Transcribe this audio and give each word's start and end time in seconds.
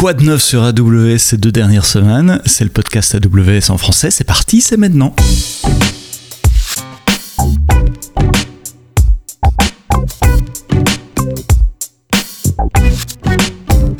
Quoi 0.00 0.14
de 0.14 0.24
neuf 0.24 0.42
sur 0.42 0.62
AWS 0.62 1.18
ces 1.18 1.36
deux 1.36 1.52
dernières 1.52 1.84
semaines? 1.84 2.40
C'est 2.46 2.64
le 2.64 2.70
podcast 2.70 3.14
AWS 3.14 3.70
en 3.70 3.76
français, 3.76 4.10
c'est 4.10 4.24
parti, 4.24 4.62
c'est 4.62 4.78
maintenant. 4.78 5.14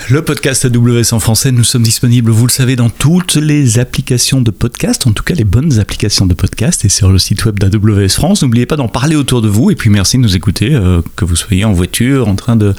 Le 0.08 0.22
podcast 0.22 0.64
AWS 0.64 1.12
en 1.12 1.20
français, 1.20 1.52
nous 1.52 1.62
sommes 1.62 1.84
disponibles, 1.84 2.32
vous 2.32 2.46
le 2.46 2.50
savez, 2.50 2.74
dans 2.74 2.90
toutes 2.90 3.36
les 3.36 3.78
applications 3.78 4.40
de 4.40 4.50
podcast, 4.50 5.06
en 5.06 5.12
tout 5.12 5.22
cas 5.22 5.34
les 5.34 5.44
bonnes 5.44 5.78
applications 5.78 6.26
de 6.26 6.34
podcast, 6.34 6.84
et 6.84 6.88
sur 6.88 7.12
le 7.12 7.18
site 7.20 7.44
web 7.44 7.60
d'AWS 7.60 8.08
France. 8.08 8.42
N'oubliez 8.42 8.66
pas 8.66 8.74
d'en 8.74 8.88
parler 8.88 9.14
autour 9.14 9.40
de 9.40 9.48
vous, 9.48 9.70
et 9.70 9.76
puis 9.76 9.88
merci 9.88 10.16
de 10.16 10.22
nous 10.22 10.34
écouter, 10.34 10.74
euh, 10.74 11.00
que 11.14 11.24
vous 11.24 11.36
soyez 11.36 11.64
en 11.64 11.72
voiture, 11.72 12.26
en 12.26 12.34
train 12.34 12.56
de, 12.56 12.74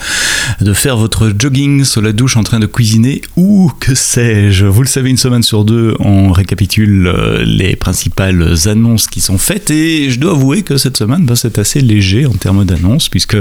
de 0.62 0.74
faire 0.74 0.98
votre 0.98 1.32
jogging 1.38 1.84
sur 1.84 2.02
la 2.02 2.14
douche, 2.14 2.38
en 2.38 2.44
train 2.44 2.60
de 2.60 2.66
cuisiner, 2.66 3.22
ou 3.36 3.72
que 3.80 3.96
sais-je. 3.96 4.66
Vous 4.66 4.82
le 4.82 4.88
savez, 4.88 5.10
une 5.10 5.18
semaine 5.18 5.44
sur 5.44 5.66
deux, 5.66 5.96
on 6.00 6.32
récapitule 6.32 7.08
euh, 7.08 7.44
les 7.44 7.76
principales 7.76 8.56
annonces 8.66 9.08
qui 9.08 9.22
sont 9.22 9.38
faites, 9.38 9.72
et 9.72 10.10
je 10.10 10.20
dois 10.20 10.32
avouer 10.32 10.62
que 10.64 10.78
cette 10.78 10.98
semaine, 10.98 11.26
ben, 11.26 11.36
c'est 11.36 11.60
assez 11.60 11.82
léger 11.82 12.26
en 12.26 12.34
termes 12.34 12.66
d'annonces, 12.66 13.10
puisque 13.10 13.38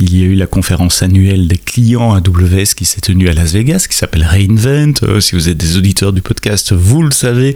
il 0.00 0.16
y 0.16 0.22
a 0.22 0.26
eu 0.26 0.34
la 0.34 0.46
conférence 0.46 1.02
annuelle 1.02 1.48
des 1.48 1.58
clients 1.58 2.14
AWS 2.14 2.74
qui 2.76 2.84
s'est 2.84 3.00
tenue 3.00 3.28
à 3.28 3.32
Las 3.32 3.52
Vegas 3.52 3.86
qui 3.88 3.96
s'appelle 3.96 4.24
Reinvent. 4.24 4.94
Euh, 5.02 5.20
si 5.20 5.34
vous 5.34 5.48
êtes 5.48 5.56
des 5.56 5.76
auditeurs 5.76 6.12
du 6.12 6.22
podcast, 6.22 6.72
vous 6.72 7.02
le 7.02 7.10
savez. 7.10 7.54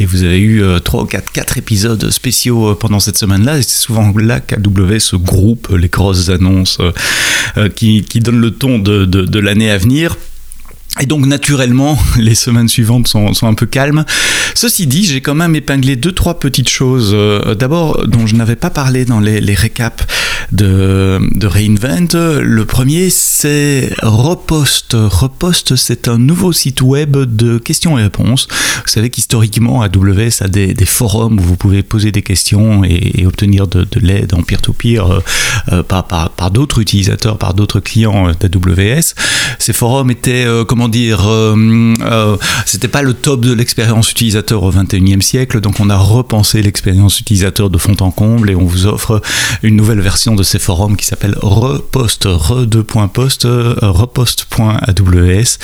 Et 0.00 0.06
vous 0.06 0.22
avez 0.22 0.38
eu 0.38 0.62
euh, 0.62 0.78
trois 0.78 1.02
ou 1.02 1.06
quatre, 1.06 1.32
quatre 1.32 1.58
épisodes 1.58 2.10
spéciaux 2.10 2.70
euh, 2.70 2.74
pendant 2.74 3.00
cette 3.00 3.16
semaine-là. 3.16 3.62
C'est 3.62 3.82
souvent 3.82 4.12
là 4.16 4.40
qu'AWS 4.40 5.14
groupe 5.14 5.68
les 5.76 5.88
grosses 5.88 6.28
annonces 6.28 6.78
qui, 7.74 8.02
qui 8.02 8.20
donnent 8.20 8.40
le 8.40 8.45
ton 8.48 8.78
de, 8.78 9.04
de, 9.04 9.38
l'année 9.38 9.70
à 9.70 9.78
venir. 9.78 10.16
Et 11.00 11.06
donc 11.06 11.26
naturellement, 11.26 11.98
les 12.18 12.34
semaines 12.34 12.68
suivantes 12.68 13.08
sont, 13.08 13.34
sont 13.34 13.46
un 13.46 13.54
peu 13.54 13.66
calmes. 13.66 14.04
Ceci 14.54 14.86
dit, 14.86 15.04
j'ai 15.04 15.20
quand 15.20 15.34
même 15.34 15.54
épinglé 15.54 15.96
deux 15.96 16.12
trois 16.12 16.38
petites 16.38 16.68
choses. 16.68 17.10
Euh, 17.14 17.54
D'abord, 17.54 18.06
dont 18.06 18.26
je 18.26 18.34
n'avais 18.34 18.56
pas 18.56 18.70
parlé 18.70 19.04
dans 19.04 19.20
les, 19.20 19.40
les 19.40 19.54
récaps 19.54 20.06
de, 20.52 21.46
Reinvent. 21.46 22.40
Le 22.42 22.64
premier, 22.64 23.10
c'est 23.10 23.92
Repost. 24.02 24.94
Repost, 24.94 25.76
c'est 25.76 26.08
un 26.08 26.18
nouveau 26.18 26.52
site 26.52 26.82
web 26.82 27.16
de 27.16 27.58
questions 27.58 27.98
et 27.98 28.02
réponses. 28.02 28.48
Vous 28.50 28.88
savez 28.90 29.10
qu'historiquement, 29.10 29.82
AWS 29.82 30.42
a 30.42 30.48
des, 30.48 30.74
forums 30.86 31.38
où 31.38 31.42
vous 31.42 31.56
pouvez 31.56 31.82
poser 31.82 32.12
des 32.12 32.22
questions 32.22 32.84
et, 32.84 33.24
obtenir 33.26 33.66
de, 33.66 33.84
de 33.84 34.00
l'aide 34.00 34.34
en 34.34 34.42
peer-to-peer 34.42 35.10
euh, 35.10 35.20
euh, 35.72 35.82
par, 35.82 36.04
par, 36.06 36.50
d'autres 36.50 36.80
utilisateurs, 36.80 37.38
par 37.38 37.54
d'autres 37.54 37.80
clients 37.80 38.30
d'AWS. 38.32 39.14
Ces 39.58 39.72
forums 39.72 40.10
étaient, 40.12 40.44
euh, 40.46 40.64
comment 40.64 40.88
dire, 40.88 41.26
euh, 41.28 41.92
euh, 42.02 42.36
c'était 42.66 42.86
pas 42.86 43.02
le 43.02 43.14
top 43.14 43.40
de 43.40 43.52
l'expérience 43.52 44.12
utilisateur 44.12 44.62
au 44.62 44.70
21e 44.70 45.20
siècle, 45.20 45.60
donc 45.60 45.80
on 45.80 45.90
a 45.90 45.96
repensé 45.96 46.62
l'expérience 46.62 47.18
utilisateur 47.18 47.68
de 47.68 47.76
fond 47.76 47.96
en 47.98 48.12
comble 48.12 48.50
et 48.50 48.54
on 48.54 48.64
vous 48.64 48.86
offre 48.86 49.20
une 49.64 49.74
nouvelle 49.74 50.00
version 50.00 50.35
de 50.36 50.42
ces 50.42 50.58
forums 50.58 50.96
qui 50.96 51.06
s'appelle 51.06 51.34
repost, 51.40 52.26
re2.post, 52.26 53.46
repost.aws. 53.80 55.58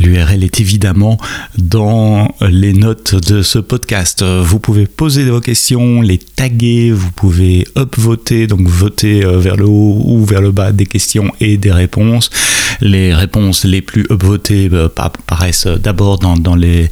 L'URL 0.00 0.44
est 0.44 0.60
évidemment 0.60 1.18
dans 1.56 2.34
les 2.40 2.72
notes 2.72 3.14
de 3.14 3.42
ce 3.42 3.58
podcast. 3.58 4.22
Vous 4.22 4.58
pouvez 4.58 4.86
poser 4.86 5.24
vos 5.24 5.40
questions, 5.40 6.02
les 6.02 6.18
taguer, 6.18 6.90
vous 6.92 7.12
pouvez 7.12 7.66
upvoter, 7.76 8.46
donc 8.46 8.68
voter 8.68 9.20
vers 9.24 9.56
le 9.56 9.66
haut 9.66 10.02
ou 10.04 10.24
vers 10.24 10.40
le 10.40 10.52
bas 10.52 10.72
des 10.72 10.86
questions 10.86 11.32
et 11.40 11.56
des 11.56 11.72
réponses. 11.72 12.30
Les 12.80 13.14
réponses 13.14 13.64
les 13.64 13.82
plus 13.82 14.06
upvotées 14.10 14.70
apparaissent 14.96 15.66
d'abord 15.66 16.18
dans, 16.18 16.36
dans, 16.36 16.54
les, 16.54 16.90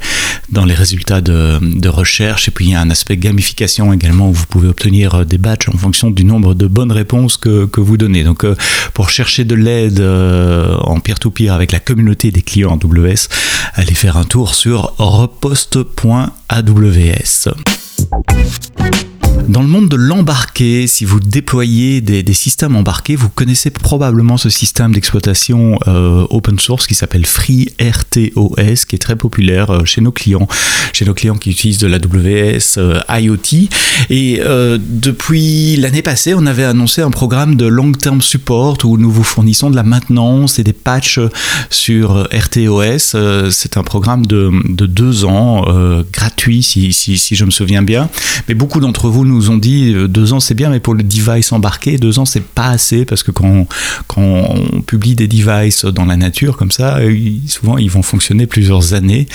dans 0.51 0.65
les 0.65 0.73
résultats 0.73 1.21
de, 1.21 1.87
recherche 1.87 2.47
et 2.47 2.51
puis 2.51 2.65
il 2.65 2.71
y 2.71 2.75
a 2.75 2.81
un 2.81 2.89
aspect 2.89 3.15
gamification 3.15 3.93
également 3.93 4.29
où 4.29 4.33
vous 4.33 4.47
pouvez 4.47 4.67
obtenir 4.67 5.25
des 5.25 5.37
badges 5.37 5.69
en 5.73 5.77
fonction 5.77 6.09
du 6.09 6.25
nombre 6.25 6.55
de 6.55 6.67
bonnes 6.67 6.91
réponses 6.91 7.37
que, 7.37 7.69
vous 7.79 7.97
donnez. 7.97 8.23
Donc 8.23 8.45
pour 8.93 9.09
chercher 9.09 9.45
de 9.45 9.55
l'aide 9.55 10.01
en 10.01 10.99
peer-to-peer 10.99 11.51
-peer 11.51 11.55
avec 11.55 11.71
la 11.71 11.79
communauté 11.79 12.31
des 12.31 12.41
clients 12.41 12.77
AWS, 12.81 13.27
allez 13.75 13.93
faire 13.93 14.17
un 14.17 14.23
tour 14.23 14.55
sur 14.55 14.93
repost.aws. 14.97 15.85
Dans 19.47 19.61
le 19.61 19.67
monde 19.67 19.89
de 19.89 19.95
l'embarqué, 19.95 20.87
si 20.87 21.05
vous 21.05 21.19
déployez 21.19 22.01
des, 22.01 22.33
systèmes 22.33 22.75
embarqués, 22.75 23.15
vous 23.15 23.29
connaissez 23.29 23.69
probablement 23.69 24.37
ce 24.37 24.49
système 24.49 24.93
d'exploitation 24.93 25.77
euh, 25.87 26.25
open 26.29 26.59
source 26.59 26.87
qui 26.87 26.95
s'appelle 26.95 27.25
FreeRTOS, 27.25 28.85
qui 28.87 28.95
est 28.95 29.01
très 29.01 29.15
populaire 29.15 29.71
euh, 29.71 29.85
chez 29.85 30.01
nos 30.01 30.11
clients, 30.11 30.47
chez 30.93 31.05
nos 31.05 31.13
clients 31.13 31.35
qui 31.35 31.51
utilisent 31.51 31.77
de 31.77 31.87
l'AWS 31.87 32.77
euh, 32.77 32.99
IoT. 33.09 33.69
Et 34.09 34.41
depuis 34.79 35.77
l'année 35.77 36.01
passée, 36.01 36.33
on 36.33 36.45
avait 36.45 36.65
annoncé 36.65 37.01
un 37.01 37.11
programme 37.11 37.55
de 37.55 37.65
long-term 37.65 38.21
support 38.21 38.77
où 38.83 38.97
nous 38.97 39.11
vous 39.11 39.23
fournissons 39.23 39.69
de 39.69 39.75
la 39.75 39.83
maintenance 39.83 40.59
et 40.59 40.63
des 40.63 40.73
patchs 40.73 41.19
sur 41.69 42.27
RTOS. 42.33 43.49
C'est 43.51 43.77
un 43.77 43.83
programme 43.83 44.25
de, 44.25 44.51
de, 44.67 44.85
deux 44.85 45.25
ans, 45.25 45.65
gratuit 46.11 46.61
si 46.63 46.91
je 46.91 47.45
me 47.45 47.51
souviens 47.51 47.83
bien. 47.83 48.09
Mais 48.47 48.53
beaucoup 48.53 48.79
d'entre 48.79 49.09
vous 49.09 49.24
nous 49.25 49.49
ont 49.49 49.57
dit 49.57 49.93
deux 50.07 50.33
ans 50.33 50.39
c'est 50.39 50.53
bien, 50.53 50.69
mais 50.69 50.79
pour 50.79 50.93
le 50.93 51.03
device 51.03 51.51
embarqué, 51.51 51.97
deux 51.97 52.19
ans 52.19 52.25
c'est 52.25 52.43
pas 52.43 52.67
assez 52.67 53.05
parce 53.05 53.23
que 53.23 53.31
quand 53.31 53.47
on, 53.47 53.67
quand 54.07 54.21
on 54.21 54.81
publie 54.81 55.15
des 55.15 55.27
devices 55.27 55.85
dans 55.85 56.05
la 56.05 56.17
nature 56.17 56.57
comme 56.57 56.71
ça, 56.71 56.99
souvent 57.47 57.77
ils 57.77 57.89
vont 57.89 58.03
fonctionner 58.03 58.47
plusieurs 58.47 58.93
années. 58.93 59.27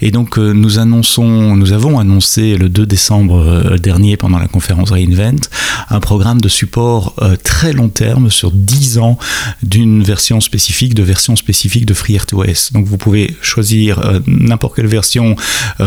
Et 0.00 0.10
donc 0.10 0.38
nous 0.38 0.78
annonçons, 0.78 1.56
nous 1.56 1.72
avons 1.72 1.98
annoncé 1.98 2.56
le 2.56 2.68
2 2.68 2.86
décembre 2.86 3.76
dernier 3.78 4.16
pendant 4.16 4.38
la 4.38 4.48
conférence 4.48 4.90
Reinvent 4.90 5.48
un 5.90 6.00
programme 6.00 6.40
de 6.40 6.48
support 6.48 7.14
très 7.42 7.72
long 7.72 7.88
terme 7.88 8.30
sur 8.30 8.50
10 8.50 8.98
ans 8.98 9.18
d'une 9.62 10.02
version 10.02 10.40
spécifique, 10.40 10.94
de 10.94 11.02
version 11.02 11.36
spécifique 11.36 11.86
de 11.86 11.94
FreeRTOS. 11.94 12.72
Donc 12.72 12.86
vous 12.86 12.98
pouvez 12.98 13.36
choisir 13.40 14.20
n'importe 14.26 14.76
quelle 14.76 14.86
version 14.86 15.36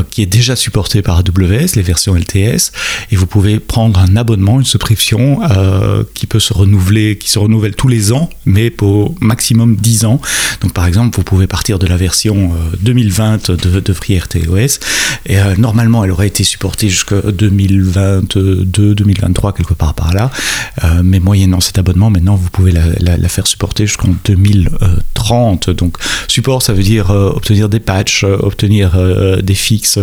qui 0.09 0.21
est 0.21 0.27
déjà 0.27 0.55
supportée 0.55 1.01
par 1.01 1.17
AWS, 1.17 1.75
les 1.75 1.81
versions 1.81 2.15
LTS, 2.15 2.71
et 3.11 3.15
vous 3.15 3.27
pouvez 3.27 3.50
prendre 3.59 3.99
un 3.99 4.15
abonnement, 4.15 4.59
une 4.59 4.65
subscription 4.65 5.41
euh, 5.43 6.03
qui 6.13 6.27
peut 6.27 6.39
se 6.39 6.53
renouveler, 6.53 7.17
qui 7.17 7.29
se 7.29 7.39
renouvelle 7.39 7.75
tous 7.75 7.87
les 7.87 8.13
ans, 8.13 8.29
mais 8.45 8.69
pour 8.69 9.15
maximum 9.21 9.75
10 9.75 10.05
ans. 10.05 10.21
Donc 10.61 10.73
par 10.73 10.85
exemple, 10.85 11.17
vous 11.17 11.23
pouvez 11.23 11.47
partir 11.47 11.79
de 11.79 11.87
la 11.87 11.97
version 11.97 12.53
euh, 12.53 12.77
2020 12.81 13.51
de, 13.51 13.79
de 13.79 13.93
FreeRTOS, 13.93 14.79
et 15.25 15.39
euh, 15.39 15.55
normalement 15.57 16.03
elle 16.03 16.11
aurait 16.11 16.27
été 16.27 16.43
supportée 16.43 16.89
jusqu'à 16.89 17.21
2022, 17.21 18.65
2023, 18.95 19.53
quelque 19.53 19.73
part 19.73 19.93
par 19.93 20.13
là, 20.13 20.31
euh, 20.83 21.01
mais 21.03 21.19
moyennant 21.19 21.59
cet 21.59 21.77
abonnement, 21.77 22.09
maintenant 22.09 22.35
vous 22.35 22.49
pouvez 22.49 22.71
la, 22.71 22.83
la, 22.99 23.29
faire 23.29 23.47
supporter 23.47 23.85
jusqu'en 23.85 24.15
2030. 24.25 25.69
Donc 25.71 25.97
support, 26.27 26.61
ça 26.61 26.73
veut 26.73 26.83
dire 26.83 27.11
euh, 27.11 27.29
obtenir 27.29 27.69
des 27.69 27.79
patchs, 27.79 28.23
obtenir 28.23 28.93
euh, 28.95 29.41
des 29.41 29.55
fixes 29.55 29.99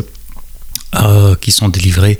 euh, 0.94 1.34
qui 1.34 1.52
sont 1.52 1.68
délivrés 1.68 2.18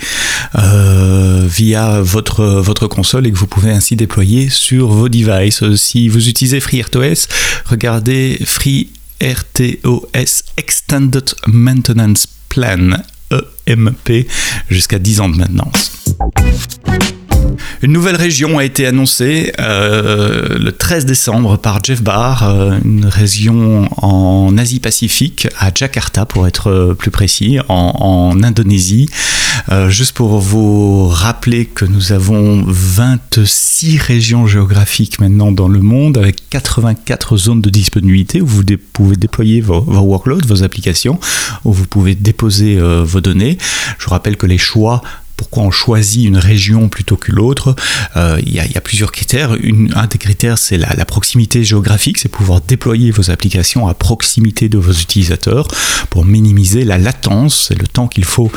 euh, 0.56 1.46
via 1.48 2.00
votre, 2.00 2.44
votre 2.44 2.86
console 2.86 3.26
et 3.26 3.32
que 3.32 3.38
vous 3.38 3.46
pouvez 3.46 3.70
ainsi 3.70 3.96
déployer 3.96 4.50
sur 4.50 4.88
vos 4.88 5.08
devices. 5.08 5.64
Si 5.76 6.08
vous 6.08 6.28
utilisez 6.28 6.60
FreeRTOS, 6.60 7.28
regardez 7.64 8.38
FreeRTOS 8.44 10.42
Extended 10.56 11.34
Maintenance 11.46 12.28
Plan 12.48 12.90
EMP 13.66 14.26
jusqu'à 14.70 14.98
10 14.98 15.20
ans 15.20 15.28
de 15.28 15.36
maintenance. 15.36 15.92
Une 17.82 17.92
nouvelle 17.92 18.16
région 18.16 18.58
a 18.58 18.64
été 18.64 18.86
annoncée 18.86 19.52
euh, 19.60 20.58
le 20.58 20.72
13 20.72 21.06
décembre 21.06 21.56
par 21.56 21.82
Jeff 21.82 22.02
Barr, 22.02 22.48
euh, 22.48 22.78
une 22.84 23.06
région 23.06 23.88
en 23.96 24.56
Asie-Pacifique, 24.58 25.48
à 25.58 25.70
Jakarta 25.74 26.26
pour 26.26 26.46
être 26.46 26.96
plus 26.99 27.10
précis, 27.10 27.58
en, 27.69 28.37
Indonésie. 28.43 29.08
Euh, 29.70 29.90
juste 29.90 30.12
pour 30.12 30.38
vous 30.38 31.08
rappeler 31.08 31.66
que 31.66 31.84
nous 31.84 32.12
avons 32.12 32.64
26 32.66 33.99
régions 33.99 34.46
géographiques 34.46 35.20
maintenant 35.20 35.52
dans 35.52 35.69
le 35.69 35.81
monde, 35.81 36.19
avec 36.19 36.49
84 36.50 37.37
zones 37.37 37.60
de 37.60 37.70
disponibilité 37.70 38.40
où 38.40 38.46
vous 38.46 38.62
pouvez 38.93 39.16
déployer 39.16 39.60
vos, 39.60 39.81
workloads, 39.81 40.46
vos 40.46 40.62
applications, 40.62 41.19
où 41.64 41.72
vous 41.72 41.87
pouvez 41.87 42.14
déposer 42.14 42.78
vos 42.81 43.20
données. 43.20 43.58
Je 43.99 44.08
rappelle 44.08 44.37
que 44.37 44.46
les 44.46 44.58
choix 44.58 45.02
pourquoi 45.38 45.62
on 45.62 45.70
choisit 45.70 46.26
une 46.26 46.37
région 46.37 46.88
plutôt 46.90 47.17
que 47.17 47.32
l'autre 47.32 47.75
il 48.17 48.52
y, 48.52 48.58
a 48.61 48.81
plusieurs 48.81 49.12
critères. 49.12 49.52
un 49.52 50.06
des 50.06 50.19
critères, 50.19 50.58
c'est 50.58 50.76
la, 50.76 51.05
proximité 51.05 51.64
géographique, 51.64 52.19
c'est 52.19 52.29
pouvoir 52.29 52.61
déployer 52.61 53.11
vos 53.11 53.31
applications 53.31 53.88
à 53.88 53.94
proximité 53.94 54.69
de 54.69 54.76
vos 54.76 54.93
utilisateurs 54.93 55.69
pour 56.11 56.25
minimiser 56.25 56.85
la 56.85 56.99
latence, 56.99 57.69
c'est 57.69 57.79
le 57.79 57.87
temps 57.87 58.08
qu'il 58.08 58.25
faut 58.25 58.50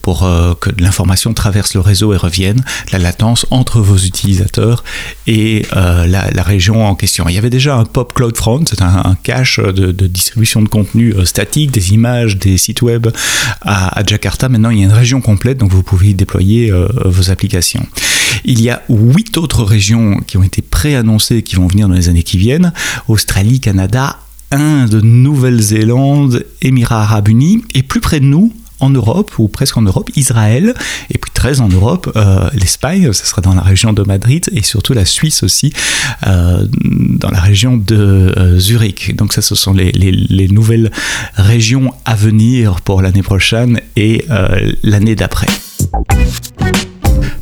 pour 0.00 0.20
que 0.60 0.70
l'information 0.78 1.34
traverse 1.34 1.74
le 1.74 1.80
réseau 1.80 2.14
et 2.14 2.16
revienne, 2.16 2.62
la 2.92 2.98
latence 2.98 3.46
entre 3.50 3.80
vos 3.80 3.96
utilisateurs 3.96 4.84
et 5.26 5.66
la, 5.72 6.42
région 6.42 6.86
en 6.86 6.94
question. 6.94 7.28
Il 7.28 7.34
y 7.34 7.38
avait 7.38 7.50
déjà 7.50 7.76
un 7.76 7.84
Pop 7.84 8.14
Cloud 8.14 8.36
Front, 8.36 8.64
c'est 8.68 8.80
un, 8.80 9.16
cache 9.22 9.58
de, 9.58 10.06
distribution 10.06 10.62
de 10.62 10.68
contenu 10.68 11.14
statique, 11.26 11.72
des 11.72 11.92
images, 11.92 12.38
des 12.38 12.56
sites 12.56 12.82
web 12.82 13.08
à, 13.62 13.98
à 13.98 14.04
Jakarta. 14.06 14.48
Maintenant, 14.48 14.70
il 14.70 14.78
y 14.78 14.82
a 14.82 14.84
une 14.84 14.92
région 14.92 15.20
complète, 15.20 15.58
donc 15.58 15.72
vous 15.72 15.82
pouvez 15.82 16.08
y 16.08 16.14
euh, 16.36 16.88
vos 17.04 17.30
applications. 17.30 17.86
Il 18.44 18.60
y 18.60 18.70
a 18.70 18.82
huit 18.88 19.36
autres 19.36 19.64
régions 19.64 20.18
qui 20.26 20.36
ont 20.36 20.42
été 20.42 20.62
préannoncées, 20.62 21.42
qui 21.42 21.56
vont 21.56 21.66
venir 21.66 21.88
dans 21.88 21.94
les 21.94 22.08
années 22.08 22.22
qui 22.22 22.38
viennent. 22.38 22.72
Australie, 23.08 23.60
Canada, 23.60 24.18
Inde, 24.50 25.00
Nouvelle-Zélande, 25.02 26.44
Émirats 26.62 27.02
arabes 27.02 27.28
unis, 27.28 27.62
et 27.74 27.82
plus 27.82 28.00
près 28.00 28.20
de 28.20 28.26
nous, 28.26 28.52
en 28.80 28.90
Europe, 28.90 29.32
ou 29.38 29.48
presque 29.48 29.76
en 29.76 29.82
Europe, 29.82 30.10
Israël, 30.14 30.72
et 31.10 31.18
puis 31.18 31.32
13 31.34 31.60
en 31.62 31.68
Europe, 31.68 32.12
euh, 32.14 32.48
l'Espagne, 32.54 33.12
ce 33.12 33.26
sera 33.26 33.42
dans 33.42 33.54
la 33.54 33.62
région 33.62 33.92
de 33.92 34.02
Madrid, 34.02 34.48
et 34.52 34.62
surtout 34.62 34.92
la 34.92 35.04
Suisse 35.04 35.42
aussi, 35.42 35.72
euh, 36.26 36.64
dans 36.72 37.30
la 37.30 37.40
région 37.40 37.76
de 37.76 38.56
Zurich. 38.58 39.16
Donc 39.16 39.32
ça, 39.32 39.42
ce 39.42 39.56
sont 39.56 39.72
les, 39.72 40.48
nouvelles 40.48 40.92
régions 41.34 41.92
à 42.04 42.14
venir 42.14 42.80
pour 42.82 43.02
l'année 43.02 43.22
prochaine 43.22 43.80
et 43.96 44.24
l'année 44.82 45.16
d'après. 45.16 45.48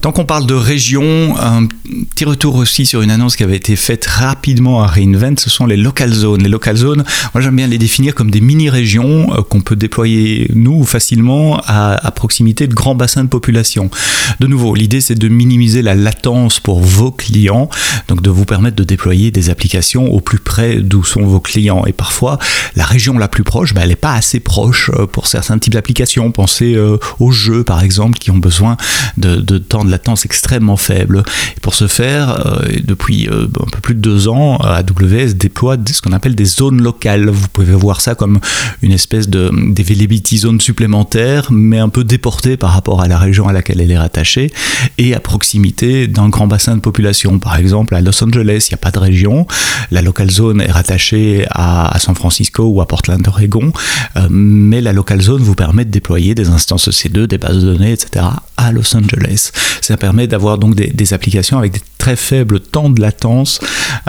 Tant 0.07 0.13
qu'on 0.13 0.25
parle 0.25 0.47
de 0.47 0.55
région, 0.55 1.35
un 1.37 1.67
petit 1.67 2.25
retour 2.25 2.55
aussi 2.55 2.87
sur 2.87 3.03
une 3.03 3.11
annonce 3.11 3.35
qui 3.35 3.43
avait 3.43 3.57
été 3.57 3.75
faite 3.75 4.07
rapidement 4.07 4.81
à 4.81 4.87
Reinvent, 4.87 5.37
ce 5.37 5.51
sont 5.51 5.67
les 5.67 5.77
local 5.77 6.13
zones. 6.13 6.45
Les 6.45 6.49
local 6.49 6.77
zones, 6.77 7.03
moi 7.35 7.43
j'aime 7.43 7.57
bien 7.57 7.67
les 7.67 7.77
définir 7.77 8.15
comme 8.15 8.31
des 8.31 8.41
mini-régions 8.41 9.35
euh, 9.35 9.43
qu'on 9.43 9.63
peut 9.63 9.75
déployer 9.75 10.49
nous 10.55 10.85
facilement 10.85 11.61
à, 11.67 11.99
proximité 12.15 12.69
de 12.69 12.75
grands 12.75 12.95
bassins 12.95 13.25
de 13.25 13.29
population. 13.29 13.91
De 14.39 14.47
nouveau, 14.47 14.77
l'idée 14.77 15.01
c'est 15.01 15.17
de 15.17 15.27
minimiser 15.27 15.83
la 15.83 15.97
latence 15.97 16.61
pour 16.61 16.79
vos 16.79 17.11
clients, 17.11 17.69
donc 18.07 18.23
de 18.23 18.31
vous 18.31 18.45
permettre 18.45 18.77
de 18.77 18.85
déployer 18.85 19.33
des 19.33 19.51
applications 19.51 20.13
au 20.13 20.21
plus 20.21 20.39
près 20.39 20.77
d'où 20.77 21.03
sont 21.03 21.25
vos 21.25 21.41
clients. 21.41 21.85
Et 21.85 21.93
parfois, 21.93 22.39
la 22.77 22.85
région 22.85 23.19
la 23.19 23.27
plus 23.27 23.43
proche, 23.43 23.75
bah, 23.75 23.81
elle 23.83 23.89
n'est 23.89 23.97
pas 23.97 24.15
assez 24.15 24.39
proche 24.39 24.89
euh, 24.95 25.07
pour 25.07 25.27
certains 25.27 25.59
types 25.59 25.75
d'applications. 25.75 26.31
Pensez 26.31 26.77
euh, 26.77 26.97
aux 27.19 27.33
jeux 27.33 27.65
par 27.65 27.83
exemple 27.83 28.21
qui 28.21 28.31
ont 28.31 28.39
besoin 28.39 28.77
de, 29.17 29.59
temps 29.59 29.85
de 29.85 29.96
latence 29.97 30.25
extrêmement 30.27 30.77
faible. 30.77 31.23
Pour 31.63 31.75
ce 31.75 31.87
faire, 31.87 32.47
euh, 32.47 32.69
depuis 32.85 33.29
euh, 33.29 33.45
un 33.45 33.71
peu 33.71 33.81
plus 33.81 33.95
de 33.95 34.01
deux 34.01 34.29
ans, 34.29 34.59
AWS 34.59 35.35
déploie 35.35 35.77
ce 35.91 36.03
qu'on 36.03 36.13
appelle 36.13 36.35
des 36.35 36.45
zones 36.45 36.83
locales. 36.83 37.31
Vous 37.31 37.49
pouvez 37.49 37.73
voir 37.73 38.01
ça 38.01 38.15
comme 38.15 38.39
une 38.83 38.93
espèce 38.93 39.29
de 39.29 39.51
d'availability 39.75 40.39
zone 40.39 40.61
supplémentaire, 40.61 41.49
mais 41.51 41.79
un 41.79 41.89
peu 41.89 42.05
déportée 42.05 42.57
par 42.57 42.71
rapport 42.73 43.01
à 43.01 43.09
la 43.09 43.19
région 43.19 43.49
à 43.49 43.53
laquelle 43.53 43.81
elle 43.81 43.91
est 43.91 43.99
rattachée 43.99 44.51
et 44.99 45.15
à 45.15 45.21
proximité 45.21 46.07
d'un 46.09 46.29
grand 46.29 46.47
bassin 46.47 46.77
de 46.77 46.81
population. 46.81 47.39
Par 47.39 47.57
exemple, 47.57 47.95
à 47.95 48.01
Los 48.01 48.23
Angeles, 48.23 48.67
il 48.69 48.73
n'y 48.73 48.75
a 48.75 48.83
pas 48.87 48.91
de 48.91 48.99
région. 48.99 49.47
La 49.91 50.03
local 50.03 50.31
zone 50.31 50.61
est 50.61 50.71
rattachée 50.71 51.47
à, 51.51 51.97
San 51.99 52.15
Francisco 52.15 52.65
ou 52.65 52.81
à 52.83 52.87
Portland, 52.87 53.27
Oregon, 53.27 53.73
euh, 54.17 54.27
mais 54.31 54.81
la 54.81 54.93
local 54.93 55.21
zone 55.23 55.43
vous 55.43 55.55
permet 55.55 55.85
de 55.85 55.91
déployer 55.91 56.35
des 56.35 56.49
instances 56.49 56.89
EC2, 56.89 57.27
des 57.27 57.39
bases 57.39 57.63
de 57.65 57.73
données, 57.73 57.93
etc. 57.93 58.27
à 58.57 58.73
Los 58.73 58.97
Angeles. 58.97 59.51
Ça 59.81 59.97
permet 59.97 60.27
d'avoir 60.27 60.59
donc 60.59 60.75
des, 60.75 61.13
applications 61.13 61.59
avec 61.59 61.73
des 61.73 61.81
très 61.99 62.17
faibles 62.17 62.59
temps 62.59 62.91
de 62.91 63.01
latence, 63.01 63.61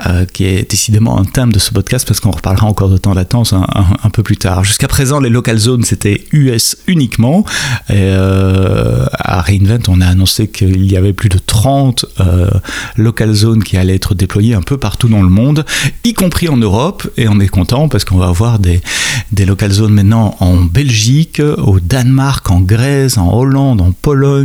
euh, 0.07 0.25
qui 0.25 0.45
est 0.45 0.69
décidément 0.69 1.19
un 1.19 1.25
thème 1.25 1.51
de 1.51 1.59
ce 1.59 1.71
podcast 1.71 2.07
parce 2.07 2.19
qu'on 2.19 2.31
reparlera 2.31 2.65
encore 2.65 2.89
de 2.89 2.97
temps 2.97 3.11
de 3.11 3.17
latence 3.17 3.53
un, 3.53 4.09
peu 4.09 4.23
plus 4.23 4.37
tard. 4.37 4.63
Jusqu'à 4.63 4.87
présent, 4.87 5.19
les 5.19 5.29
local 5.29 5.57
zones 5.57 5.83
c'était 5.83 6.23
US 6.31 6.77
uniquement. 6.87 7.45
Euh, 7.91 9.05
à 9.11 9.41
Reinvent, 9.41 9.83
on 9.87 10.01
a 10.01 10.07
annoncé 10.07 10.47
qu'il 10.47 10.91
y 10.91 10.97
avait 10.97 11.13
plus 11.13 11.29
de 11.29 11.37
30 11.37 12.05
euh, 12.19 12.49
local 12.95 13.33
zones 13.33 13.63
qui 13.63 13.77
allaient 13.77 13.95
être 13.95 14.15
déployées 14.15 14.55
un 14.55 14.61
peu 14.61 14.77
partout 14.77 15.07
dans 15.07 15.21
le 15.21 15.29
monde, 15.29 15.65
y 16.03 16.13
compris 16.13 16.49
en 16.49 16.57
Europe. 16.57 17.07
Et 17.17 17.27
on 17.27 17.39
est 17.39 17.47
content 17.47 17.87
parce 17.89 18.05
qu'on 18.05 18.17
va 18.17 18.27
avoir 18.27 18.59
des, 18.59 18.81
des 19.31 19.45
local 19.45 19.71
zones 19.71 19.93
maintenant 19.93 20.35
en 20.39 20.55
Belgique, 20.55 21.41
au 21.57 21.79
Danemark, 21.79 22.49
en 22.49 22.61
Grèce, 22.61 23.17
en 23.17 23.31
Hollande, 23.33 23.81
en 23.81 23.91
Pologne. 23.91 24.36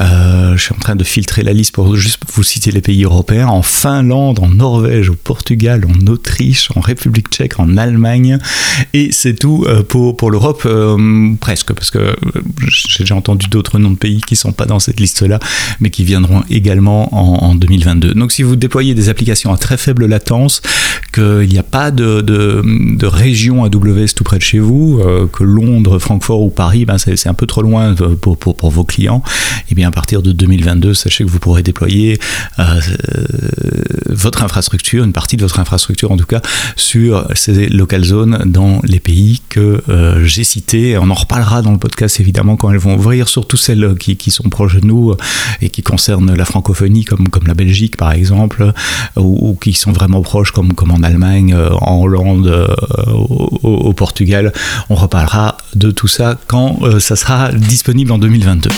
Euh, 0.00 0.56
je 0.56 0.62
suis 0.62 0.74
en 0.74 0.78
train 0.78 0.96
de 0.96 1.04
filtrer 1.04 1.42
la 1.42 1.52
liste 1.52 1.72
pour 1.72 1.94
juste 1.96 2.20
vous 2.32 2.42
citer 2.42 2.70
les 2.70 2.80
pays 2.80 3.04
européens, 3.04 3.48
en 3.48 3.62
Finlande, 3.62 4.38
en 4.40 4.48
Norvège, 4.48 5.10
au 5.10 5.14
Portugal, 5.14 5.84
en 5.86 6.06
Autriche, 6.06 6.70
en 6.74 6.80
République 6.80 7.28
tchèque, 7.28 7.60
en 7.60 7.76
Allemagne. 7.76 8.38
Et 8.94 9.10
c'est 9.12 9.34
tout 9.34 9.64
euh, 9.66 9.82
pour, 9.82 10.30
l'Europe, 10.30 10.62
euh, 10.66 11.34
presque, 11.40 11.72
parce 11.72 11.90
que 11.90 12.14
j'ai 12.68 13.04
déjà 13.04 13.16
entendu 13.16 13.48
d'autres 13.48 13.78
noms 13.78 13.90
de 13.90 13.96
pays 13.96 14.20
qui 14.20 14.34
ne 14.34 14.38
sont 14.38 14.52
pas 14.52 14.66
dans 14.66 14.78
cette 14.78 15.00
liste-là, 15.00 15.38
mais 15.80 15.90
qui 15.90 16.04
viendront 16.04 16.42
également 16.50 17.14
en, 17.14 17.54
2022. 17.54 18.14
Donc 18.14 18.32
si 18.32 18.42
vous 18.42 18.56
déployez 18.56 18.94
des 18.94 19.08
applications 19.08 19.52
à 19.52 19.58
très 19.58 19.76
faible 19.76 20.06
latence, 20.06 20.62
qu'il 21.12 21.48
n'y 21.48 21.58
a 21.58 21.62
pas 21.62 21.90
de, 21.90 23.04
région 23.04 23.64
AWS 23.64 24.14
tout 24.16 24.24
près 24.24 24.38
de 24.38 24.42
chez 24.42 24.58
vous, 24.58 25.00
que 25.32 25.44
Londres, 25.44 25.98
Francfort 25.98 26.40
ou 26.42 26.50
Paris, 26.50 26.84
ben 26.86 26.96
c'est 26.98 27.26
un 27.28 27.34
peu 27.34 27.46
trop 27.46 27.62
loin 27.62 27.94
pour 27.94 28.70
vos 28.70 28.84
clients, 28.84 29.11
et 29.20 29.64
eh 29.72 29.74
bien 29.74 29.88
à 29.88 29.90
partir 29.90 30.22
de 30.22 30.32
2022, 30.32 30.94
sachez 30.94 31.24
que 31.24 31.30
vous 31.30 31.38
pourrez 31.38 31.62
déployer 31.62 32.18
euh, 32.58 32.80
votre 34.08 34.42
infrastructure, 34.42 35.04
une 35.04 35.12
partie 35.12 35.36
de 35.36 35.42
votre 35.42 35.60
infrastructure 35.60 36.10
en 36.10 36.16
tout 36.16 36.26
cas, 36.26 36.40
sur 36.76 37.26
ces 37.34 37.68
local 37.68 38.04
zones 38.04 38.42
dans 38.44 38.80
les 38.84 39.00
pays 39.00 39.40
que 39.48 39.82
euh, 39.88 40.24
j'ai 40.24 40.44
cités. 40.44 40.98
On 40.98 41.10
en 41.10 41.14
reparlera 41.14 41.62
dans 41.62 41.72
le 41.72 41.78
podcast 41.78 42.20
évidemment 42.20 42.56
quand 42.56 42.70
elles 42.70 42.78
vont 42.78 42.96
ouvrir, 42.96 43.28
surtout 43.28 43.56
celles 43.56 43.94
qui, 43.98 44.30
sont 44.30 44.48
proches 44.48 44.76
de 44.76 44.86
nous 44.86 45.14
et 45.60 45.68
qui 45.68 45.82
concernent 45.82 46.34
la 46.34 46.44
francophonie 46.44 47.04
comme, 47.04 47.26
la 47.46 47.54
Belgique 47.54 47.96
par 47.96 48.12
exemple, 48.12 48.72
ou, 49.16 49.56
qui 49.60 49.72
sont 49.72 49.92
vraiment 49.92 50.22
proches 50.22 50.52
comme, 50.52 50.72
en 50.90 51.02
Allemagne, 51.02 51.54
euh, 51.54 51.70
en 51.80 52.00
Hollande, 52.00 52.76
au, 53.62 53.92
Portugal. 53.92 54.52
On 54.90 54.94
reparlera 54.94 55.56
de 55.74 55.90
tout 55.90 56.08
ça 56.08 56.38
quand 56.46 56.80
ça 56.98 57.16
sera 57.16 57.52
disponible 57.52 58.12
en 58.12 58.18
2022. 58.18 58.70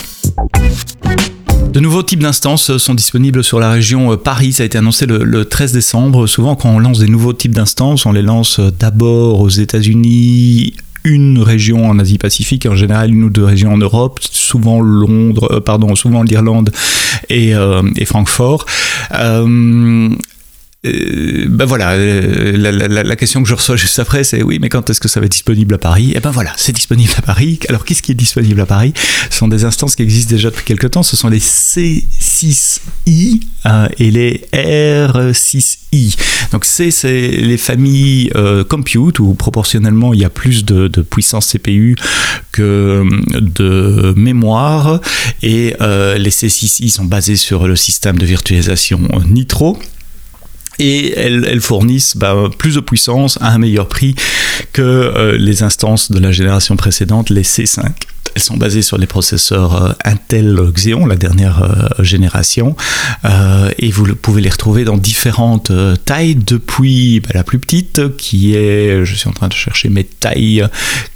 De 1.75 1.81
nouveaux 1.81 2.05
types 2.05 2.23
d'instances 2.23 2.77
sont 2.77 2.95
disponibles 2.95 3.43
sur 3.43 3.59
la 3.59 3.71
région 3.71 4.13
euh, 4.13 4.17
Paris. 4.17 4.53
Ça 4.53 4.63
a 4.63 4.67
été 4.67 4.79
annoncé 4.79 5.07
le, 5.07 5.45
13 5.45 5.73
décembre. 5.73 6.29
Souvent, 6.29 6.55
quand 6.55 6.71
on 6.71 6.79
lance 6.79 7.01
des 7.01 7.09
nouveaux 7.09 7.33
types 7.33 7.55
d'instances, 7.55 8.07
on 8.07 8.13
les 8.13 8.23
lance 8.23 8.61
euh, 8.61 8.71
d'abord 8.71 9.41
aux 9.41 9.49
États-Unis, 9.49 10.75
une 11.03 11.41
région 11.41 11.85
en 11.89 11.99
Asie-Pacifique, 11.99 12.67
en 12.67 12.77
général 12.77 13.11
une 13.11 13.25
ou 13.25 13.31
deux 13.31 13.45
régions 13.45 13.73
en 13.73 13.79
Europe, 13.79 14.21
souvent 14.23 14.81
Londres, 14.81 15.49
euh, 15.51 15.61
pardon, 15.61 15.97
souvent 15.97 16.23
l'Irlande 16.23 16.71
et, 17.29 17.55
Francfort. 18.07 18.67
Ben 20.85 21.65
voilà, 21.65 21.93
euh, 21.93 22.57
la, 22.57 23.17
question 23.17 23.43
que 23.43 23.49
je 23.49 23.55
reçois 23.55 23.77
juste 23.77 23.99
après, 23.99 24.23
c'est 24.23 24.43
oui, 24.43 24.59
mais 24.61 24.69
quand 24.69 24.91
est-ce 24.91 25.01
que 25.01 25.09
ça 25.09 25.21
va 25.21 25.27
être 25.27 25.33
disponible 25.33 25.75
à 25.75 25.79
Paris? 25.79 26.11
Et 26.11 26.17
eh 26.17 26.21
ben 26.21 26.31
voilà, 26.31 26.53
c'est 26.57 26.73
disponible 26.73 27.13
à 27.17 27.23
Paris. 27.23 27.59
Alors 27.69 27.85
qu'est-ce 27.85 28.03
qui 28.03 28.13
est 28.13 28.17
disponible 28.17 28.61
à 28.61 28.67
Paris? 28.67 28.93
Ce 29.31 29.39
sont 29.39 29.49
des 29.49 29.65
instances 29.65 29.97
qui 29.97 30.03
existent 30.03 30.35
déjà 30.35 30.51
depuis 30.51 30.65
quelques 30.65 30.91
temps. 30.91 31.03
Ce 31.03 31.17
sont 31.17 31.29
les 31.29 31.39
C6i 31.39 33.41
euh, 33.67 33.89
et 33.99 34.11
les 34.11 34.45
R6i. 34.53 36.17
Donc 36.53 36.67
C, 36.67 36.91
c'est 36.91 37.29
les 37.29 37.57
familles 37.57 38.31
compute 38.69 39.21
où 39.21 39.33
proportionnellement 39.35 40.13
il 40.13 40.21
y 40.21 40.25
a 40.25 40.31
plus 40.31 40.65
de, 40.65 40.89
puissance 41.03 41.53
CPU 41.53 41.97
que 42.53 43.05
de 43.41 44.13
mémoire. 44.17 45.01
Et 45.43 45.75
les 45.81 46.31
C6i 46.31 46.91
sont 46.91 47.07
basés 47.07 47.37
sur 47.37 47.67
le 47.67 47.77
système 47.77 48.19
de 48.19 48.27
virtualisation 48.27 49.01
Nitro 49.27 49.79
et 50.79 51.13
elles, 51.13 51.61
fournissent 51.61 52.17
bah, 52.17 52.51
plus 52.57 52.75
de 52.75 52.81
puissance 52.81 53.39
à 53.41 53.49
un 53.49 53.59
meilleur 53.59 53.89
prix 53.89 54.15
que 54.73 54.83
euh, 54.83 55.37
les 55.37 55.63
instances 55.63 56.11
de 56.11 56.19
la 56.19 56.33
génération 56.33 56.77
précédente, 56.77 57.31
les 57.31 57.43
C5. 57.43 57.93
Elles 58.35 58.43
sont 58.43 58.57
basées 58.57 58.83
sur 58.83 58.99
les 58.99 59.07
processeurs 59.07 59.83
euh, 59.83 59.93
Intel 60.05 60.61
Xeon, 60.73 61.07
la 61.07 61.15
dernière 61.15 61.63
euh, 61.63 62.03
génération, 62.03 62.75
euh, 63.25 63.71
et 63.79 63.91
vous 63.91 64.07
pouvez 64.17 64.43
les 64.43 64.51
retrouver 64.51 64.85
dans 64.85 64.97
différentes 64.97 65.71
tailles, 66.05 66.35
depuis 66.35 67.21
bah, 67.21 67.31
la 67.35 67.45
plus 67.45 67.61
petite, 67.61 68.17
qui 68.17 68.57
est, 68.57 69.05
je 69.05 69.15
suis 69.15 69.29
en 69.29 69.33
train 69.33 69.49
de 69.49 69.55
chercher 69.55 69.89
mes 69.89 70.05
tailles, 70.05 70.67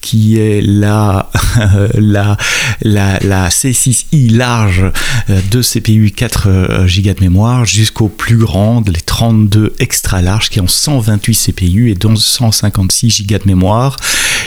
qui 0.01 0.39
est 0.39 0.61
la, 0.61 1.31
la, 1.95 2.37
la, 2.83 3.19
la 3.21 3.49
C6i 3.49 4.37
large 4.37 4.85
de 5.29 5.61
CPU 5.61 6.13
4 6.13 6.49
Go 6.49 7.13
de 7.15 7.21
mémoire, 7.21 7.65
jusqu'aux 7.65 8.09
plus 8.09 8.39
grandes, 8.39 8.89
les 8.89 9.01
32 9.01 9.75
extra 9.81 10.23
larges, 10.23 10.51
qui 10.51 10.61
ont 10.61 10.69
128 10.69 11.53
CPU 11.53 11.91
et 11.91 11.95
dont 11.95 12.15
156 12.15 13.27
Go 13.27 13.39
de 13.39 13.47
mémoire. 13.47 13.97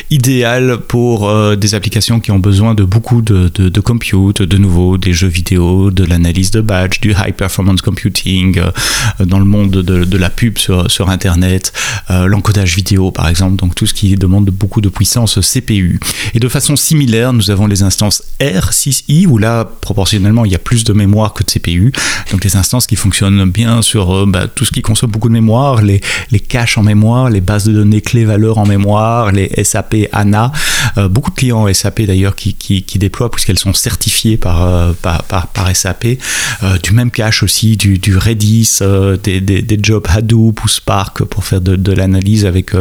Idéal 0.09 0.77
pour 0.87 1.29
euh, 1.29 1.55
des 1.55 1.75
applications 1.75 2.19
qui 2.19 2.31
ont 2.31 2.39
besoin 2.39 2.73
de 2.73 2.83
beaucoup 2.83 3.21
de, 3.21 3.49
de, 3.53 3.69
de 3.69 3.79
compute, 3.79 4.41
de 4.41 4.57
nouveau 4.57 4.97
des 4.97 5.13
jeux 5.13 5.27
vidéo, 5.27 5.91
de 5.91 6.03
l'analyse 6.03 6.51
de 6.51 6.61
badge, 6.61 6.99
du 6.99 7.11
high 7.11 7.33
performance 7.33 7.81
computing, 7.81 8.57
euh, 8.59 8.71
dans 9.19 9.39
le 9.39 9.45
monde 9.45 9.71
de, 9.71 10.03
de, 10.05 10.17
la 10.17 10.29
pub 10.29 10.57
sur, 10.57 10.89
sur 10.89 11.09
Internet, 11.09 11.73
euh, 12.09 12.25
l'encodage 12.27 12.75
vidéo 12.75 13.11
par 13.11 13.27
exemple, 13.27 13.55
donc 13.55 13.75
tout 13.75 13.85
ce 13.85 13.93
qui 13.93 14.15
demande 14.15 14.45
beaucoup 14.49 14.81
de 14.81 14.89
puissance 14.89 15.39
CPU. 15.39 15.99
Et 16.33 16.39
de 16.39 16.47
façon 16.47 16.75
similaire, 16.75 17.33
nous 17.33 17.51
avons 17.51 17.67
les 17.67 17.83
instances 17.83 18.23
R6i 18.39 19.27
où 19.27 19.37
là, 19.37 19.65
proportionnellement, 19.65 20.45
il 20.45 20.51
y 20.51 20.55
a 20.55 20.59
plus 20.59 20.83
de 20.83 20.93
mémoire 20.93 21.33
que 21.33 21.43
de 21.43 21.49
CPU. 21.49 21.91
Donc 22.31 22.43
les 22.43 22.55
instances 22.55 22.87
qui 22.87 22.95
fonctionnent 22.95 23.49
bien 23.49 23.81
sur 23.81 24.27
bah, 24.27 24.47
tout 24.47 24.65
ce 24.65 24.71
qui 24.71 24.81
consomme 24.81 25.11
beaucoup 25.11 25.29
de 25.29 25.33
mémoire, 25.33 25.81
les, 25.81 26.01
les 26.31 26.39
caches 26.39 26.77
en 26.77 26.83
mémoire, 26.83 27.29
les 27.29 27.41
bases 27.41 27.65
de 27.65 27.73
données 27.73 28.01
clés-valeurs 28.01 28.57
en 28.57 28.65
mémoire, 28.65 29.31
les 29.31 29.51
SAP 29.63 29.90
ANA. 30.11 30.51
Euh, 30.97 31.07
beaucoup 31.07 31.31
de 31.31 31.35
clients 31.35 31.71
SAP 31.73 32.01
d'ailleurs 32.01 32.35
qui, 32.35 32.53
qui, 32.53 32.99
déploient 32.99 33.31
puisqu'elles 33.31 33.59
sont 33.59 33.73
certifiées 33.73 34.37
par, 34.37 34.63
euh, 34.63 34.93
par, 35.01 35.23
par, 35.23 35.75
SAP. 35.75 36.17
Euh, 36.63 36.77
du 36.77 36.91
même 36.91 37.11
cache 37.11 37.43
aussi, 37.43 37.77
du, 37.77 37.97
du 37.97 38.17
Redis, 38.17 38.79
des, 39.23 39.41
des, 39.41 39.79
jobs 39.81 40.05
Hadoop 40.09 40.63
ou 40.63 40.67
Spark 40.67 41.23
pour 41.23 41.43
faire 41.43 41.61
de, 41.61 41.75
de 41.75 41.91
l'analyse 41.91 42.45
avec 42.45 42.71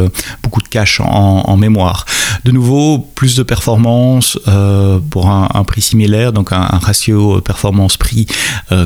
beaucoup 0.43 0.61
de 0.61 0.67
cache 0.67 0.99
en, 0.99 1.43
en, 1.45 1.57
mémoire. 1.57 2.05
De 2.43 2.51
nouveau, 2.51 2.99
plus 2.99 3.35
de 3.35 3.43
performance 3.43 4.37
pour 5.09 5.29
un, 5.29 5.63
prix 5.63 5.81
similaire, 5.81 6.33
donc 6.33 6.51
un, 6.51 6.61
un 6.61 6.79
ratio 6.79 7.41
performance-prix 7.41 8.27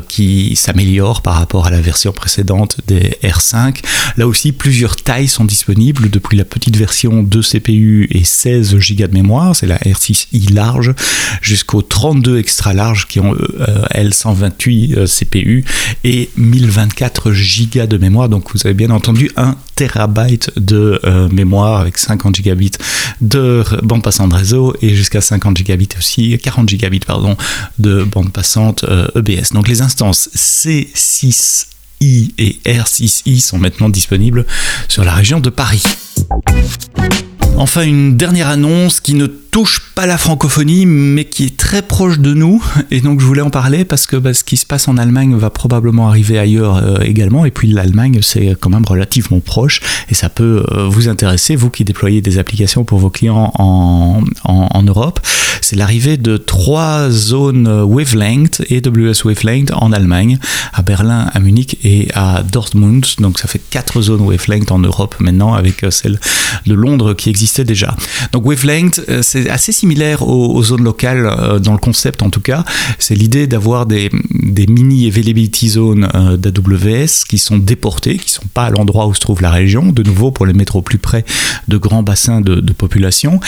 qui 0.08 0.56
s'améliore 0.56 1.22
par 1.22 1.34
rapport 1.34 1.66
à 1.66 1.70
la 1.70 1.80
version 1.80 2.12
précédente 2.12 2.76
des 2.86 3.16
R5. 3.22 3.82
Là 4.16 4.26
aussi, 4.26 4.52
plusieurs 4.52 4.96
tailles 4.96 5.28
sont 5.28 5.44
disponibles 5.44 6.10
depuis 6.10 6.36
la 6.36 6.44
petite 6.44 6.76
version 6.76 7.22
de 7.22 7.42
CPU 7.42 8.08
et 8.16 8.24
16 8.24 8.74
Go 8.74 9.06
de 9.06 9.12
mémoire, 9.12 9.54
c'est 9.54 9.66
la 9.66 9.78
R6i 9.78 10.52
large, 10.52 10.94
jusqu'aux 11.42 11.82
32 11.82 12.38
extra 12.38 12.72
larges 12.72 13.06
qui 13.06 13.20
ont 13.20 13.34
euh, 13.34 13.84
L128 13.94 15.06
CPU 15.06 15.64
et 16.04 16.30
1024 16.36 17.30
Go 17.30 17.86
de 17.86 17.98
mémoire. 17.98 18.28
Donc 18.28 18.52
vous 18.52 18.60
avez 18.64 18.74
bien 18.74 18.90
entendu 18.90 19.30
un 19.36 19.56
terabyte 19.74 20.50
de 20.58 20.98
euh, 21.04 21.28
mémoire 21.28 21.80
avec 21.80 21.98
50 21.98 22.36
gigabits 22.36 22.72
de 23.20 23.62
bande 23.82 24.02
passante 24.02 24.32
réseau 24.32 24.74
et 24.80 24.94
jusqu'à 24.94 25.20
50 25.20 25.58
gigabits 25.58 25.88
aussi, 25.98 26.38
40 26.38 26.68
gigabits 26.68 27.00
pardon, 27.00 27.36
de 27.78 28.02
bande 28.02 28.32
passante 28.32 28.84
EBS. 29.14 29.30
Euh, 29.30 29.40
e 29.50 29.54
Donc 29.54 29.68
les 29.68 29.82
instances 29.82 30.30
C6 30.34 31.66
I 32.00 32.34
et 32.38 32.60
R6i 32.66 33.40
sont 33.40 33.58
maintenant 33.58 33.88
disponibles 33.88 34.46
sur 34.88 35.04
la 35.04 35.14
région 35.14 35.40
de 35.40 35.50
Paris. 35.50 35.82
Enfin, 37.58 37.84
une 37.84 38.16
dernière 38.16 38.48
annonce 38.48 39.00
qui 39.00 39.14
ne 39.14 39.26
touche 39.56 39.80
pas 39.94 40.04
la 40.04 40.18
francophonie, 40.18 40.84
mais 40.84 41.24
qui 41.24 41.44
est 41.44 41.56
très 41.56 41.80
proche 41.80 42.18
de 42.18 42.34
nous. 42.34 42.62
Et 42.90 43.00
donc, 43.00 43.20
je 43.20 43.24
voulais 43.24 43.40
en 43.40 43.48
parler 43.48 43.86
parce 43.86 44.06
que 44.06 44.16
bah, 44.16 44.34
ce 44.34 44.44
qui 44.44 44.58
se 44.58 44.66
passe 44.66 44.86
en 44.86 44.98
Allemagne 44.98 45.34
va 45.34 45.48
probablement 45.48 46.08
arriver 46.08 46.38
ailleurs 46.38 46.76
euh, 46.76 46.98
également. 47.00 47.46
Et 47.46 47.50
puis, 47.50 47.68
l'Allemagne, 47.68 48.18
c'est 48.20 48.54
quand 48.60 48.68
même 48.68 48.84
relativement 48.84 49.40
proche 49.40 49.80
et 50.10 50.14
ça 50.14 50.28
peut 50.28 50.66
euh, 50.72 50.86
vous 50.88 51.08
intéresser, 51.08 51.56
vous 51.56 51.70
qui 51.70 51.84
déployez 51.84 52.20
des 52.20 52.36
applications 52.36 52.84
pour 52.84 52.98
vos 52.98 53.08
clients 53.08 53.50
en, 53.54 54.22
Europe. 54.82 55.20
C'est 55.62 55.74
l'arrivée 55.74 56.18
de 56.18 56.36
trois 56.36 57.08
zones 57.10 57.66
wavelength, 57.66 58.60
AWS 58.70 59.24
wavelength 59.24 59.72
en 59.72 59.90
Allemagne, 59.90 60.38
à 60.74 60.82
Berlin, 60.82 61.30
à 61.32 61.40
Munich 61.40 61.78
et 61.82 62.08
à 62.14 62.42
Dortmund. 62.42 63.06
Donc, 63.20 63.38
ça 63.38 63.48
fait 63.48 63.62
quatre 63.70 64.02
zones 64.02 64.20
wavelength 64.20 64.70
en 64.70 64.78
Europe 64.80 65.16
maintenant 65.18 65.54
avec 65.54 65.82
euh, 65.82 65.90
celle 65.90 66.20
de 66.66 66.74
Londres 66.74 67.14
qui 67.14 67.30
déjà. 67.64 67.96
Donc, 68.32 68.46
wavelength, 68.46 69.00
c'est 69.22 69.48
assez 69.50 69.72
similaire 69.72 70.26
aux, 70.26 70.62
zones 70.62 70.84
locales 70.84 71.26
euh, 71.26 71.58
dans 71.58 71.72
le 71.72 71.78
concept 71.78 72.22
en 72.22 72.30
tout 72.30 72.40
cas. 72.40 72.64
C'est 72.98 73.14
l'idée 73.14 73.46
d'avoir 73.46 73.86
des, 73.86 74.10
mini 74.68 75.06
availability 75.06 75.68
zones 75.68 76.08
euh, 76.14 76.36
d'AWS 76.36 77.24
qui 77.28 77.38
sont 77.38 77.58
déportées, 77.58 78.16
qui 78.16 78.30
sont 78.30 78.46
pas 78.52 78.64
à 78.64 78.70
l'endroit 78.70 79.06
où 79.06 79.14
se 79.14 79.20
trouve 79.20 79.42
la 79.42 79.50
région, 79.50 79.92
de 79.92 80.02
nouveau 80.02 80.30
pour 80.30 80.46
les 80.46 80.52
mettre 80.52 80.76
au 80.76 80.82
plus 80.82 80.98
près 80.98 81.24
de 81.68 81.76
grands 81.76 82.02
bassins 82.02 82.40
de, 82.40 82.72
population. 82.72 83.40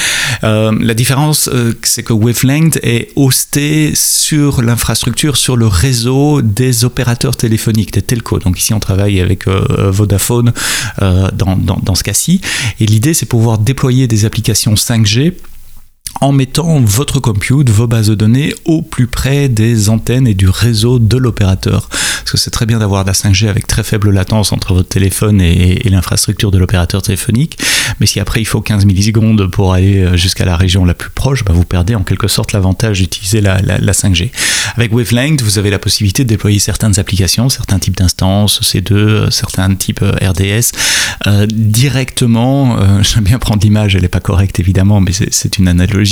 Euh, 0.44 0.72
la 0.80 0.94
différence, 0.94 1.50
c'est 1.82 2.02
que 2.02 2.12
Wavelength 2.12 2.78
est 2.82 3.10
hosté 3.16 3.92
sur 3.94 4.62
l'infrastructure, 4.62 5.36
sur 5.36 5.56
le 5.56 5.66
réseau 5.66 6.40
des 6.40 6.84
opérateurs 6.84 7.36
téléphoniques, 7.36 7.92
des 7.92 8.02
telcos. 8.02 8.38
Donc 8.38 8.58
ici, 8.58 8.72
on 8.72 8.80
travaille 8.80 9.20
avec 9.20 9.46
Vodafone 9.48 10.52
dans, 11.00 11.56
dans, 11.56 11.78
dans 11.82 11.94
ce 11.94 12.02
cas-ci. 12.04 12.40
Et 12.80 12.86
l'idée, 12.86 13.12
c'est 13.12 13.26
pouvoir 13.26 13.58
déployer 13.58 13.87
des 13.90 14.24
applications 14.24 14.74
5G 14.74 15.34
en 16.20 16.32
mettant 16.32 16.80
votre 16.80 17.20
compute, 17.20 17.70
vos 17.70 17.86
bases 17.86 18.08
de 18.08 18.14
données 18.14 18.52
au 18.64 18.82
plus 18.82 19.06
près 19.06 19.48
des 19.48 19.88
antennes 19.88 20.26
et 20.26 20.34
du 20.34 20.48
réseau 20.48 20.98
de 20.98 21.16
l'opérateur. 21.16 21.88
Parce 21.88 22.32
que 22.32 22.38
c'est 22.38 22.50
très 22.50 22.66
bien 22.66 22.78
d'avoir 22.78 23.04
la 23.04 23.12
5G 23.12 23.48
avec 23.48 23.66
très 23.66 23.82
faible 23.82 24.10
latence 24.10 24.52
entre 24.52 24.74
votre 24.74 24.88
téléphone 24.88 25.40
et, 25.40 25.80
l'infrastructure 25.88 26.50
de 26.50 26.58
l'opérateur 26.58 27.00
téléphonique, 27.00 27.58
mais 27.98 28.06
si 28.06 28.20
après 28.20 28.42
il 28.42 28.44
faut 28.44 28.60
15 28.60 28.84
millisecondes 28.84 29.50
pour 29.50 29.72
aller 29.72 30.02
euh, 30.02 30.16
jusqu'à 30.18 30.44
la 30.44 30.54
région 30.54 30.84
la 30.84 30.92
plus 30.92 31.08
proche, 31.08 31.44
bah 31.44 31.54
vous 31.54 31.64
perdez 31.64 31.94
en 31.94 32.02
quelque 32.02 32.28
sorte 32.28 32.52
l'avantage 32.52 32.98
d'utiliser 32.98 33.40
la, 33.40 33.62
la, 33.62 33.78
la, 33.78 33.92
5G. 33.92 34.30
Avec 34.76 34.92
Wavelength, 34.92 35.40
vous 35.40 35.58
avez 35.58 35.70
la 35.70 35.78
possibilité 35.78 36.24
de 36.24 36.28
déployer 36.28 36.58
certaines 36.58 36.98
applications, 36.98 37.48
certains 37.48 37.78
types 37.78 37.96
d'instances, 37.96 38.60
C2, 38.60 38.92
euh, 38.92 39.30
certains 39.30 39.74
types 39.74 40.02
euh, 40.02 40.12
RDS, 40.20 40.72
directement, 41.48 42.76
j'aime 43.02 43.24
bien 43.24 43.38
prendre 43.38 43.62
l'image, 43.62 43.96
elle 43.96 44.02
n'est 44.02 44.08
pas 44.08 44.20
correcte 44.20 44.60
évidemment, 44.60 45.00
mais 45.00 45.12
c'est 45.12 45.58
une 45.58 45.68
analogie 45.68 46.07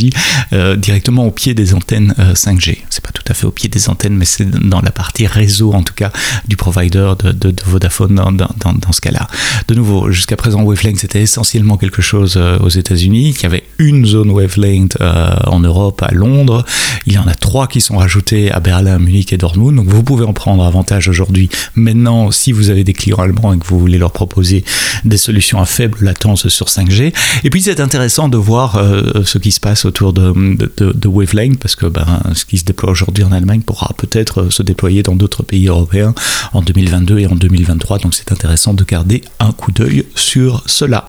euh, 0.53 0.77
directement 0.77 1.27
au 1.27 1.31
pied 1.31 1.55
des 1.55 1.75
antennes 1.75 2.15
5G. 2.19 2.71
Euh, 2.71 2.75
c'est 2.91 3.03
pas 3.03 3.13
tout 3.13 3.25
à 3.29 3.35
fait 3.35 3.47
au 3.47 3.51
pied 3.51 3.69
des 3.69 3.89
antennes, 3.89 4.17
mais 4.17 4.25
c'est 4.25 4.49
dans 4.49 4.81
la 4.81 4.91
partie 4.91 5.27
réseau 5.27 5.73
en 5.73 5.83
tout 5.83 5.95
cas 5.95 6.13
du 6.49 6.57
provider 6.57 7.13
de, 7.19 7.33
de, 7.33 7.55
Vodafone 7.65 8.15
dans, 8.15 8.33
dans, 8.33 8.73
dans 8.73 8.93
ce 8.93 9.01
cas-là. 9.01 9.27
De 9.69 9.75
nouveau, 9.75 10.11
jusqu'à 10.11 10.37
présent, 10.37 10.63
Wavelength 10.63 10.99
c'était 10.99 11.23
essentiellement 11.23 11.77
quelque 11.77 12.03
chose 12.03 12.35
euh, 12.37 12.59
aux 12.59 12.69
États-Unis. 12.69 13.35
Il 13.37 13.43
y 13.43 13.47
avait 13.47 13.65
une 13.79 14.07
zone 14.07 14.31
Wavelength 14.31 14.97
en 15.01 15.61
Europe, 15.61 16.03
à 16.03 16.13
Londres. 16.13 16.65
Il 17.07 17.13
y 17.13 17.19
en 17.19 17.27
a 17.27 17.35
trois 17.35 17.67
qui 17.67 17.81
sont 17.81 17.99
rajoutés 17.99 18.51
à 18.51 18.61
Berlin, 18.61 18.99
Munich 18.99 19.33
et 19.33 19.37
Dortmund. 19.37 19.77
Donc 19.77 19.89
vous 19.89 20.03
pouvez 20.03 20.25
en 20.25 20.33
prendre 20.33 20.65
avantage 20.65 21.09
aujourd'hui. 21.09 21.51
Maintenant, 21.75 22.31
si 22.31 22.53
vous 22.53 22.71
avez 22.71 22.85
des 22.85 22.93
clients 22.93 23.19
allemands 23.19 23.53
et 23.53 23.59
que 23.59 23.67
vous 23.67 23.79
voulez 23.79 23.99
leur 23.99 24.13
proposer 24.13 24.65
des 25.05 25.17
solutions 25.17 25.61
à 25.61 25.67
faible 25.67 25.99
latence 26.01 26.49
sur 26.49 26.67
5G. 26.67 27.13
Et 27.45 27.51
puis 27.51 27.63
c'est 27.63 27.81
intéressant 27.81 28.29
de 28.29 28.37
voir 28.37 28.81
ce 29.25 29.39
qui 29.39 29.53
se 29.53 29.61
passe 29.61 29.76
autour 29.85 30.13
de, 30.13 30.33
de, 30.33 31.09
Wavelength 31.09 31.59
parce 31.59 31.77
que 31.77 31.87
ben, 31.87 32.23
ce 32.35 32.45
qui 32.45 32.59
se 32.59 32.65
déploie 32.65 32.91
aujourd'hui 32.91 33.25
en 33.25 33.33
Allemagne 33.33 33.61
pourra 33.61 33.91
peut-être 33.97 34.51
se 34.51 34.63
déployer 34.63 35.03
dans 35.03 35.15
d'autres 35.17 35.43
pays 35.43 35.69
européens 35.69 36.15
en 36.53 36.63
2022 36.63 37.19
et 37.19 37.27
en 37.27 37.37
2023. 37.37 37.99
Donc 37.99 38.15
c'est 38.15 38.33
intéressant 38.33 38.75
de 38.75 38.85
garder 38.85 39.23
un 39.41 39.53
coup 39.53 39.73
d'œil 39.73 40.05
sur 40.15 40.63
cela. 40.67 41.07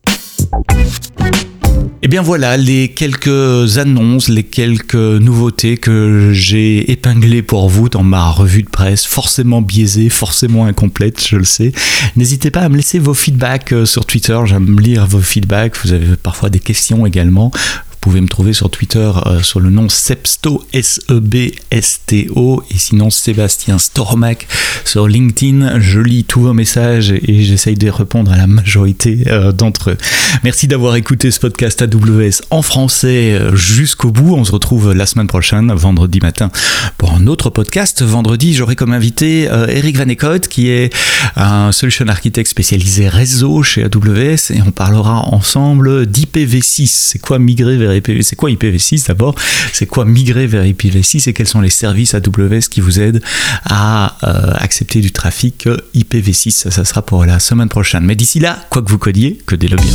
Et 2.00 2.06
eh 2.06 2.08
bien 2.08 2.22
voilà 2.22 2.56
les 2.56 2.90
quelques 2.90 3.78
annonces, 3.78 4.28
les 4.28 4.44
quelques 4.44 4.94
nouveautés 4.94 5.78
que 5.78 6.30
j'ai 6.32 6.92
épinglées 6.92 7.42
pour 7.42 7.68
vous 7.68 7.88
dans 7.88 8.04
ma 8.04 8.30
revue 8.30 8.62
de 8.62 8.68
presse, 8.68 9.04
forcément 9.04 9.62
biaisée, 9.62 10.08
forcément 10.08 10.66
incomplète, 10.66 11.20
je 11.26 11.34
le 11.34 11.44
sais. 11.44 11.72
N'hésitez 12.14 12.52
pas 12.52 12.60
à 12.60 12.68
me 12.68 12.76
laisser 12.76 13.00
vos 13.00 13.14
feedbacks 13.14 13.72
euh, 13.72 13.84
sur 13.84 14.06
Twitter, 14.06 14.38
j'aime 14.44 14.78
lire 14.78 15.08
vos 15.08 15.18
feedbacks, 15.18 15.76
vous 15.82 15.92
avez 15.92 16.16
parfois 16.16 16.50
des 16.50 16.60
questions 16.60 17.04
également. 17.04 17.50
Vous 17.98 18.10
pouvez 18.12 18.20
me 18.20 18.28
trouver 18.28 18.52
sur 18.52 18.70
Twitter 18.70 19.10
euh, 19.26 19.42
sur 19.42 19.58
le 19.58 19.70
nom 19.70 19.88
Sebsto, 19.88 20.64
S-E-B-S-T-O, 20.72 22.62
et 22.70 22.78
sinon 22.78 23.10
Sébastien 23.10 23.76
Stormac 23.76 24.46
sur 24.84 25.08
LinkedIn. 25.08 25.80
Je 25.80 25.98
lis 25.98 26.22
tous 26.22 26.42
vos 26.42 26.52
messages 26.52 27.10
et 27.10 27.42
j'essaye 27.42 27.74
de 27.74 27.90
répondre 27.90 28.30
à 28.30 28.36
la 28.36 28.46
majorité 28.46 29.24
euh, 29.26 29.50
d'entre 29.50 29.90
eux. 29.90 29.96
Merci 30.44 30.68
d'avoir 30.68 30.94
écouté 30.94 31.32
ce 31.32 31.40
podcast 31.40 31.82
AWS 31.82 32.42
en 32.50 32.62
français 32.62 33.32
euh, 33.32 33.56
jusqu'au 33.56 34.12
bout. 34.12 34.36
On 34.36 34.44
se 34.44 34.52
retrouve 34.52 34.92
la 34.92 35.04
semaine 35.04 35.26
prochaine, 35.26 35.72
vendredi 35.72 36.20
matin, 36.20 36.52
pour 36.98 37.12
un 37.14 37.26
autre 37.26 37.50
podcast. 37.50 38.02
Vendredi, 38.02 38.54
j'aurai 38.54 38.76
comme 38.76 38.92
invité 38.92 39.48
Eric 39.68 39.98
Van 39.98 40.08
Eckhout, 40.08 40.46
qui 40.48 40.68
est 40.68 40.94
un 41.34 41.72
solution 41.72 42.06
architecte 42.06 42.48
spécialisé 42.48 43.08
réseau 43.08 43.64
chez 43.64 43.82
AWS, 43.82 44.52
et 44.54 44.62
on 44.64 44.70
parlera 44.70 45.22
ensemble 45.34 46.06
d'IPv6. 46.06 46.86
C'est 46.86 47.18
quoi 47.18 47.40
migrer 47.40 47.76
vers 47.76 47.87
IPv6 47.94 48.22
C'est 48.22 48.36
quoi 48.36 48.50
IPv6 48.50 49.06
d'abord? 49.08 49.34
C'est 49.72 49.86
quoi 49.86 50.04
migrer 50.04 50.46
vers 50.46 50.64
IPv6 50.64 51.28
et 51.28 51.32
quels 51.32 51.48
sont 51.48 51.60
les 51.60 51.70
services 51.70 52.14
AWS 52.14 52.68
qui 52.70 52.80
vous 52.80 53.00
aident 53.00 53.22
à 53.64 54.16
euh, 54.24 54.54
accepter 54.58 55.00
du 55.00 55.12
trafic 55.12 55.66
euh, 55.66 55.76
IPv6 55.94 56.70
ça, 56.70 56.84
sera 56.84 57.02
pour 57.02 57.24
la 57.24 57.38
semaine 57.40 57.68
prochaine. 57.68 58.04
Mais 58.04 58.16
d'ici 58.16 58.40
là, 58.40 58.58
quoi 58.70 58.82
que 58.82 58.90
vous 58.90 58.98
codiez, 58.98 59.38
codez-le 59.46 59.76
bien. 59.76 59.94